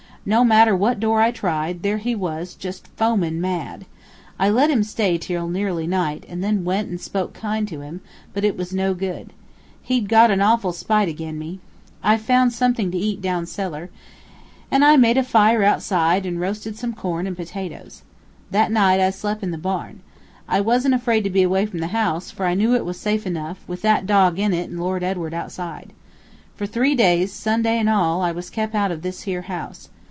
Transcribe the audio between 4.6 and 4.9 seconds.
him